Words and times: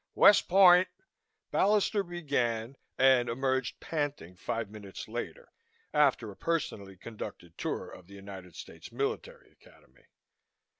"West 0.15 0.49
Point" 0.49 0.87
Ballister 1.53 2.01
began 2.01 2.75
and 2.97 3.29
emerged 3.29 3.79
panting 3.79 4.35
five 4.35 4.67
minutes 4.67 5.07
later 5.07 5.51
after 5.93 6.31
a 6.31 6.35
personally 6.35 6.97
conducted 6.97 7.55
tour 7.55 7.87
of 7.87 8.07
the 8.07 8.15
United 8.15 8.55
States 8.55 8.91
Military 8.91 9.51
Academy. 9.51 10.07